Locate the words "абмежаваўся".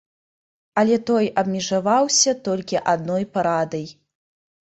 1.41-2.33